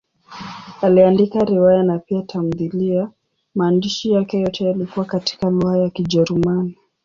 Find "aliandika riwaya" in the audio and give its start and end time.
0.81-1.83